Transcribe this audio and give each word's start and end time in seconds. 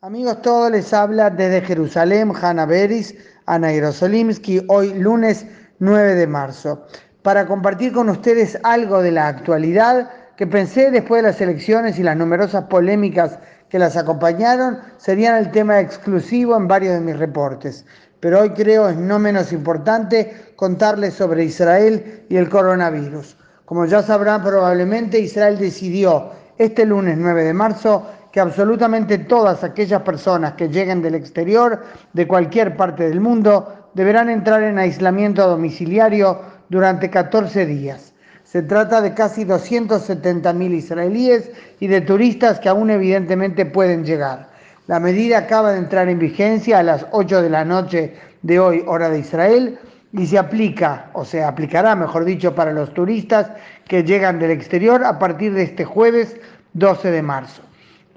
Amigos, 0.00 0.42
todos 0.42 0.70
les 0.70 0.94
habla 0.94 1.28
desde 1.28 1.60
Jerusalén 1.60 2.30
Hanna 2.40 2.66
Beris, 2.66 3.16
Ana 3.46 3.72
Yerosolimsky, 3.72 4.64
hoy 4.68 4.94
lunes 4.94 5.44
9 5.80 6.14
de 6.14 6.26
marzo, 6.28 6.86
para 7.22 7.48
compartir 7.48 7.92
con 7.92 8.08
ustedes 8.08 8.56
algo 8.62 9.02
de 9.02 9.10
la 9.10 9.26
actualidad 9.26 10.08
que 10.36 10.46
pensé 10.46 10.92
después 10.92 11.20
de 11.20 11.30
las 11.30 11.40
elecciones 11.40 11.98
y 11.98 12.04
las 12.04 12.16
numerosas 12.16 12.66
polémicas 12.66 13.40
que 13.70 13.80
las 13.80 13.96
acompañaron 13.96 14.78
serían 14.98 15.34
el 15.34 15.50
tema 15.50 15.80
exclusivo 15.80 16.56
en 16.56 16.68
varios 16.68 16.94
de 16.94 17.00
mis 17.00 17.18
reportes. 17.18 17.84
Pero 18.20 18.42
hoy 18.42 18.50
creo 18.50 18.88
es 18.88 18.96
no 18.96 19.18
menos 19.18 19.52
importante 19.52 20.52
contarles 20.54 21.14
sobre 21.14 21.42
Israel 21.42 22.24
y 22.28 22.36
el 22.36 22.48
coronavirus. 22.48 23.36
Como 23.64 23.84
ya 23.84 24.00
sabrán 24.02 24.44
probablemente, 24.44 25.18
Israel 25.18 25.58
decidió 25.58 26.30
este 26.56 26.86
lunes 26.86 27.18
9 27.18 27.42
de 27.42 27.52
marzo 27.52 28.06
que 28.32 28.40
absolutamente 28.40 29.18
todas 29.18 29.64
aquellas 29.64 30.02
personas 30.02 30.52
que 30.52 30.68
lleguen 30.68 31.02
del 31.02 31.14
exterior, 31.14 31.84
de 32.12 32.26
cualquier 32.26 32.76
parte 32.76 33.08
del 33.08 33.20
mundo, 33.20 33.90
deberán 33.94 34.28
entrar 34.28 34.62
en 34.62 34.78
aislamiento 34.78 35.48
domiciliario 35.48 36.40
durante 36.68 37.10
14 37.10 37.66
días. 37.66 38.12
Se 38.44 38.62
trata 38.62 39.00
de 39.00 39.12
casi 39.12 39.44
270.000 39.44 40.74
israelíes 40.74 41.50
y 41.80 41.86
de 41.86 42.00
turistas 42.00 42.60
que 42.60 42.68
aún 42.68 42.90
evidentemente 42.90 43.66
pueden 43.66 44.04
llegar. 44.04 44.48
La 44.86 45.00
medida 45.00 45.38
acaba 45.38 45.72
de 45.72 45.78
entrar 45.78 46.08
en 46.08 46.18
vigencia 46.18 46.78
a 46.78 46.82
las 46.82 47.06
8 47.10 47.42
de 47.42 47.50
la 47.50 47.64
noche 47.64 48.14
de 48.40 48.58
hoy, 48.58 48.82
hora 48.86 49.10
de 49.10 49.18
Israel, 49.18 49.78
y 50.12 50.26
se 50.26 50.38
aplica, 50.38 51.10
o 51.12 51.26
se 51.26 51.44
aplicará, 51.44 51.94
mejor 51.94 52.24
dicho, 52.24 52.54
para 52.54 52.72
los 52.72 52.94
turistas 52.94 53.50
que 53.86 54.02
llegan 54.02 54.38
del 54.38 54.52
exterior 54.52 55.04
a 55.04 55.18
partir 55.18 55.52
de 55.52 55.64
este 55.64 55.84
jueves 55.84 56.36
12 56.72 57.10
de 57.10 57.22
marzo. 57.22 57.67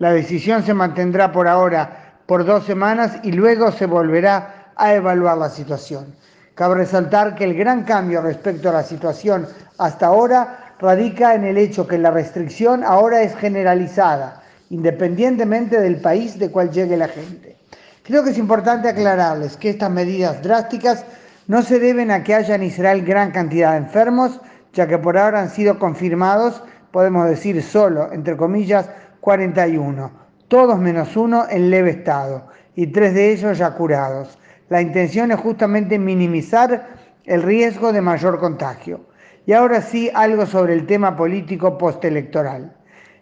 La 0.02 0.14
decisión 0.14 0.64
se 0.64 0.74
mantendrá 0.74 1.32
por 1.32 1.48
ahora 1.48 2.16
por 2.26 2.44
dos 2.44 2.66
semanas 2.66 3.20
y 3.22 3.34
luego 3.34 3.72
se 3.72 3.86
volverá 3.86 4.72
a 4.76 4.96
evaluar 4.96 5.38
la 5.38 5.48
situación. 5.48 6.16
Cabe 6.56 6.74
resaltar 6.74 7.36
que 7.36 7.44
el 7.44 7.54
gran 7.54 7.84
cambio 7.84 8.20
respecto 8.20 8.70
a 8.70 8.74
la 8.74 8.82
situación 8.82 9.48
hasta 9.78 10.08
ahora 10.08 10.74
radica 10.80 11.36
en 11.36 11.44
el 11.44 11.56
hecho 11.56 11.86
que 11.86 12.00
la 12.00 12.10
restricción 12.10 12.84
ahora 12.84 13.22
es 13.22 13.36
generalizada, 13.36 14.42
independientemente 14.72 15.80
del 15.80 15.98
país 15.98 16.40
de 16.40 16.50
cual 16.50 16.72
llegue 16.72 16.98
la 16.98 17.08
gente. 17.08 17.58
Creo 18.02 18.24
que 18.24 18.32
es 18.32 18.40
importante 18.40 18.90
aclararles 18.90 19.56
que 19.56 19.70
estas 19.70 19.92
medidas 19.92 20.42
drásticas 20.42 21.06
no 21.46 21.62
se 21.62 21.78
deben 21.78 22.10
a 22.10 22.24
que 22.24 22.34
haya 22.34 22.56
en 22.56 22.64
Israel 22.64 23.06
gran 23.06 23.30
cantidad 23.30 23.74
de 23.74 23.78
enfermos, 23.78 24.42
ya 24.74 24.88
que 24.88 24.98
por 24.98 25.16
ahora 25.20 25.42
han 25.42 25.52
sido 25.52 25.78
confirmados, 25.78 26.64
podemos 26.92 27.30
decir 27.30 27.62
solo, 27.62 28.12
entre 28.12 28.36
comillas, 28.36 28.90
41, 29.22 30.12
todos 30.48 30.80
menos 30.80 31.16
uno 31.16 31.46
en 31.50 31.70
leve 31.70 31.92
estado 31.92 32.48
y 32.76 32.88
tres 32.88 33.14
de 33.14 33.32
ellos 33.32 33.58
ya 33.58 33.72
curados. 33.76 34.38
La 34.68 34.82
intención 34.82 35.32
es 35.32 35.40
justamente 35.40 36.00
minimizar 36.00 36.90
el 37.26 37.44
riesgo 37.44 37.94
de 37.94 38.02
mayor 38.02 38.40
contagio. 38.40 39.02
Y 39.46 39.54
ahora 39.54 39.82
sí, 39.82 40.10
algo 40.14 40.46
sobre 40.46 40.74
el 40.74 40.86
tema 40.88 41.16
político 41.16 41.78
postelectoral. 41.78 42.76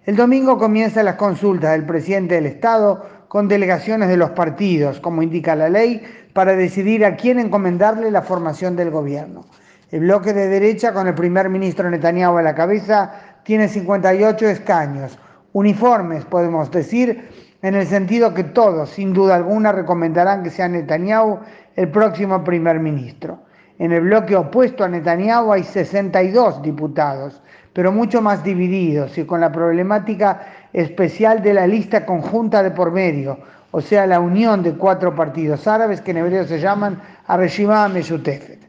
El 0.05 0.16
domingo 0.16 0.58
comienzan 0.58 1.05
las 1.05 1.16
consultas 1.16 1.72
del 1.72 1.86
presidente 1.86 2.36
del 2.36 2.45
Estado 2.45 3.05
con 3.27 3.47
delegaciones 3.47 4.09
de 4.09 4.17
los 4.17 4.31
partidos, 4.31 5.00
como 5.00 5.22
indica 5.22 5.55
la 5.55 5.70
ley, 5.70 6.02
para 6.33 6.55
decidir 6.55 7.05
a 7.05 7.16
quién 7.16 7.39
encomendarle 7.39 8.09
la 8.09 8.22
formación 8.22 8.75
del 8.75 8.89
gobierno. 8.89 9.45
El 9.92 10.02
bloque 10.02 10.33
de 10.33 10.47
derecha, 10.47 10.94
con 10.94 11.08
el 11.08 11.14
primer 11.14 11.50
ministro 11.50 11.89
Netanyahu 11.89 12.38
a 12.38 12.42
la 12.42 12.55
cabeza, 12.55 13.11
tiene 13.44 13.67
58 13.67 14.47
escaños, 14.47 15.17
uniformes, 15.53 16.25
podemos 16.25 16.72
decir, 16.72 17.30
en 17.61 17.75
el 17.75 17.88
sentido 17.88 18.33
que 18.33 18.44
todos, 18.44 18.89
sin 18.89 19.14
duda 19.14 19.36
alguna, 19.36 19.72
recomendarán 19.72 20.44
que 20.44 20.50
sea 20.50 20.67
Netanyahu 20.67 21.39
el 21.75 21.89
próximo 21.89 22.44
primer 22.44 22.80
ministro. 22.80 23.39
En 23.77 23.92
el 23.92 24.02
bloque 24.02 24.36
opuesto 24.36 24.83
a 24.83 24.89
Netanyahu 24.89 25.52
hay 25.52 25.64
62 25.64 26.61
diputados, 26.61 27.42
pero 27.73 27.92
mucho 27.92 28.21
más 28.21 28.43
divididos 28.43 29.17
y 29.17 29.26
con 29.26 29.42
la 29.42 29.52
problemática 29.52 30.42
especial 30.73 31.42
de 31.42 31.54
la 31.54 31.67
lista 31.67 32.05
conjunta 32.05 32.61
de 32.64 32.71
por 32.71 32.92
medio, 32.92 33.39
o 33.71 33.81
sea, 33.81 34.08
la 34.08 34.20
unión 34.20 34.64
de 34.64 34.73
cuatro 34.73 35.14
partidos 35.16 35.67
árabes 35.67 36.02
que 36.02 36.11
en 36.11 36.17
hebreo 36.17 36.45
se 36.45 36.60
llaman 36.60 37.02
Areshima 37.27 37.87
Meshutefet. 37.87 38.60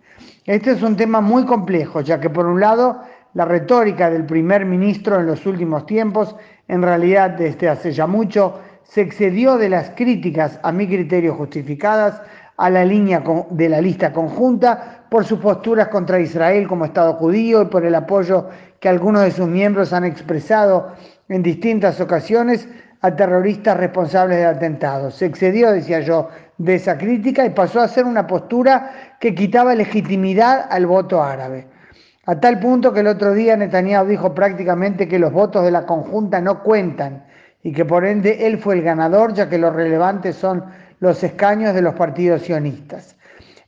Este 0.47 0.73
es 0.73 0.83
un 0.83 0.97
tema 0.97 1.21
muy 1.21 1.45
complejo, 1.45 2.01
ya 2.01 2.21
que 2.21 2.29
por 2.29 2.47
un 2.47 2.61
lado 2.61 3.03
la 3.35 3.45
retórica 3.45 4.11
del 4.11 4.27
primer 4.27 4.65
ministro 4.65 5.21
en 5.21 5.27
los 5.27 5.47
últimos 5.47 5.87
tiempos, 5.87 6.35
en 6.69 6.83
realidad 6.83 7.31
desde 7.31 7.69
hace 7.69 7.93
ya 7.93 8.07
mucho, 8.07 8.61
se 8.83 9.03
excedió 9.03 9.57
de 9.57 9.69
las 9.69 9.91
críticas, 9.91 10.59
a 10.63 10.73
mi 10.73 10.87
criterio 10.87 11.35
justificadas, 11.35 12.21
a 12.57 12.69
la 12.69 12.85
línea 12.85 13.23
de 13.51 13.69
la 13.69 13.81
lista 13.81 14.13
conjunta 14.13 15.07
por 15.09 15.25
sus 15.25 15.39
posturas 15.39 15.89
contra 15.89 16.21
Israel 16.21 16.69
como 16.69 16.85
Estado 16.85 17.15
judío 17.15 17.63
y 17.63 17.67
por 17.67 17.87
el 17.87 17.95
apoyo 17.95 18.49
que 18.81 18.89
algunos 18.89 19.23
de 19.23 19.31
sus 19.31 19.49
miembros 19.49 19.93
han 19.93 20.05
expresado 20.05 20.95
en 21.29 21.43
distintas 21.43 22.01
ocasiones 22.01 22.69
a 23.01 23.17
terroristas 23.17 23.77
responsables 23.77 24.39
de 24.39 24.45
atentados. 24.45 25.15
Se 25.15 25.27
excedió, 25.27 25.71
decía 25.73 26.01
yo, 26.01 26.29
de 26.59 26.75
esa 26.75 26.99
crítica 26.99 27.47
y 27.47 27.51
pasó 27.51 27.81
a 27.81 27.89
ser 27.89 28.05
una 28.05 28.27
postura 28.27 29.17
que 29.19 29.35
quitaba 29.35 29.75
legitimidad 29.75 30.67
al 30.69 30.87
voto 30.87 31.23
árabe. 31.23 31.67
A 32.31 32.39
tal 32.39 32.61
punto 32.61 32.93
que 32.93 33.01
el 33.01 33.09
otro 33.09 33.35
día 33.35 33.57
Netanyahu 33.57 34.07
dijo 34.07 34.33
prácticamente 34.37 35.09
que 35.09 35.19
los 35.19 35.33
votos 35.33 35.65
de 35.65 35.73
la 35.73 35.85
conjunta 35.85 36.41
no 36.41 36.63
cuentan 36.63 37.25
y 37.61 37.73
que 37.73 37.85
por 37.85 38.05
ende 38.05 38.47
él 38.47 38.59
fue 38.59 38.77
el 38.77 38.83
ganador, 38.83 39.35
ya 39.35 39.49
que 39.49 39.59
lo 39.59 39.71
relevante 39.73 40.33
son 40.33 40.63
los 41.01 41.25
escaños 41.25 41.75
de 41.75 41.83
los 41.83 41.95
partidos 41.95 42.43
sionistas. 42.43 43.17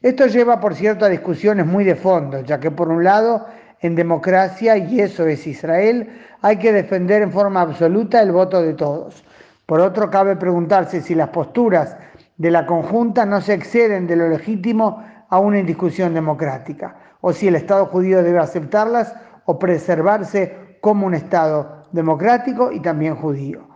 Esto 0.01 0.29
lleva, 0.29 0.61
por 0.61 0.77
cierto, 0.77 1.05
a 1.05 1.09
discusiones 1.09 1.67
muy 1.67 1.83
de 1.83 1.97
fondo, 1.97 2.39
ya 2.43 2.61
que 2.61 2.71
por 2.71 2.89
un 2.89 3.03
lado, 3.03 3.47
en 3.81 3.97
democracia, 3.97 4.77
y 4.77 5.01
eso 5.01 5.27
es 5.27 5.45
Israel, 5.45 6.21
hay 6.41 6.59
que 6.59 6.73
defender 6.73 7.21
en 7.23 7.33
forma 7.33 7.63
absoluta 7.63 8.23
el 8.23 8.31
voto 8.31 8.63
de 8.63 8.75
todos. 8.75 9.25
Por 9.67 9.81
otro, 9.81 10.09
cabe 10.09 10.37
preguntarse 10.37 11.01
si 11.01 11.17
las 11.17 11.31
posturas 11.31 11.97
de 12.37 12.53
la 12.53 12.65
conjunta 12.65 13.27
no 13.27 13.41
se 13.41 13.55
exceden 13.55 14.07
de 14.07 14.15
lo 14.15 14.29
legítimo 14.29 15.03
a 15.33 15.39
una 15.39 15.61
indiscusión 15.61 16.13
democrática, 16.13 16.95
o 17.23 17.33
si 17.33 17.49
el 17.49 17.55
Estado 17.55 17.87
judío 17.87 18.23
debe 18.23 18.39
aceptarlas 18.39 19.15
o 19.47 19.59
preservarse 19.59 20.77
como 20.83 21.07
un 21.07 21.15
Estado 21.15 21.85
democrático 21.91 22.71
y 22.71 22.81
también 22.81 23.17
judío. 23.17 23.67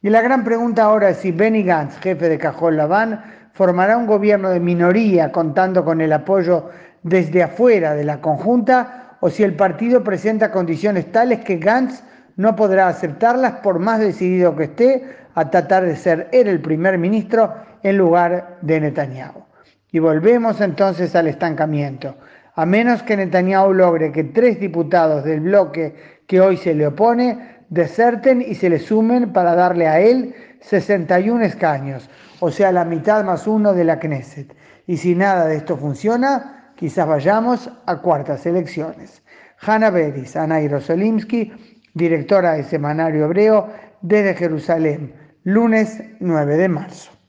Y 0.00 0.08
la 0.08 0.22
gran 0.22 0.42
pregunta 0.42 0.84
ahora 0.84 1.10
es 1.10 1.18
si 1.18 1.30
Benny 1.30 1.64
Gantz, 1.64 1.98
jefe 1.98 2.30
de 2.30 2.38
Cajol 2.38 2.78
Laván, 2.78 3.22
formará 3.52 3.98
un 3.98 4.06
gobierno 4.06 4.48
de 4.48 4.60
minoría 4.60 5.30
contando 5.32 5.84
con 5.84 6.00
el 6.00 6.14
apoyo 6.14 6.70
desde 7.02 7.42
afuera 7.42 7.92
de 7.92 8.04
la 8.04 8.22
conjunta 8.22 9.18
o 9.20 9.28
si 9.28 9.42
el 9.42 9.54
partido 9.54 10.02
presenta 10.02 10.50
condiciones 10.50 11.12
tales 11.12 11.40
que 11.40 11.58
Gantz 11.58 12.02
no 12.36 12.56
podrá 12.56 12.88
aceptarlas 12.88 13.52
por 13.62 13.78
más 13.78 14.00
decidido 14.00 14.56
que 14.56 14.64
esté 14.64 15.16
a 15.34 15.50
tratar 15.50 15.84
de 15.84 15.94
ser 15.94 16.30
él 16.32 16.48
el 16.48 16.62
primer 16.62 16.96
ministro 16.96 17.52
en 17.82 17.98
lugar 17.98 18.56
de 18.62 18.80
Netanyahu. 18.80 19.51
Y 19.92 19.98
volvemos 19.98 20.60
entonces 20.60 21.14
al 21.14 21.28
estancamiento. 21.28 22.16
A 22.54 22.66
menos 22.66 23.02
que 23.02 23.16
Netanyahu 23.16 23.72
logre 23.72 24.10
que 24.10 24.24
tres 24.24 24.58
diputados 24.58 25.24
del 25.24 25.40
bloque 25.40 25.94
que 26.26 26.40
hoy 26.40 26.56
se 26.56 26.74
le 26.74 26.86
opone 26.86 27.60
deserten 27.68 28.42
y 28.42 28.54
se 28.54 28.68
le 28.68 28.78
sumen 28.78 29.32
para 29.32 29.54
darle 29.54 29.88
a 29.88 30.00
él 30.00 30.34
61 30.60 31.44
escaños, 31.44 32.08
o 32.40 32.50
sea, 32.50 32.70
la 32.72 32.84
mitad 32.84 33.24
más 33.24 33.46
uno 33.46 33.72
de 33.72 33.84
la 33.84 33.98
Knesset. 33.98 34.54
Y 34.86 34.96
si 34.96 35.14
nada 35.14 35.46
de 35.46 35.56
esto 35.56 35.76
funciona, 35.76 36.72
quizás 36.76 37.06
vayamos 37.06 37.70
a 37.86 37.96
cuartas 37.96 38.44
elecciones. 38.46 39.22
Hanna 39.60 39.90
Beris, 39.90 40.36
Ana 40.36 40.60
Jerosolimsky, 40.60 41.52
directora 41.94 42.54
de 42.54 42.64
Semanario 42.64 43.24
Hebreo, 43.24 43.68
desde 44.02 44.34
Jerusalén, 44.34 45.14
lunes 45.44 46.02
9 46.20 46.56
de 46.56 46.68
marzo. 46.68 47.21